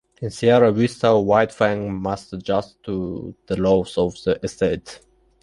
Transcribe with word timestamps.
In 0.19 0.31
Sierra 0.31 0.71
Vista, 0.71 1.15
White 1.15 1.51
Fang 1.51 1.93
must 1.93 2.33
adjust 2.33 2.81
to 2.85 3.35
the 3.45 3.55
laws 3.61 3.99
of 3.99 4.15
the 4.23 4.39
estate. 4.43 4.99